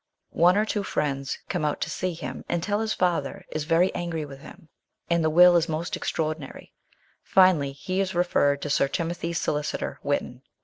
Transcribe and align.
One 0.33 0.57
or 0.57 0.65
two 0.65 0.81
friends 0.81 1.37
come 1.47 1.63
out 1.63 1.79
to 1.81 1.89
see 1.91 2.13
him, 2.15 2.43
and 2.49 2.63
tell 2.63 2.79
him 2.79 2.85
his 2.85 2.93
father 2.95 3.45
is 3.51 3.65
very 3.65 3.93
angry 3.93 4.25
with 4.25 4.39
him, 4.39 4.67
and 5.11 5.23
the 5.23 5.29
will 5.29 5.55
is 5.55 5.69
most 5.69 5.95
extraordinary; 5.95 6.73
finally 7.21 7.71
he 7.71 7.99
is 8.01 8.15
referred 8.15 8.63
to 8.63 8.69
Sir 8.71 8.87
Timothy's 8.87 9.39
solicitor 9.39 9.99
Whitton. 10.01 10.41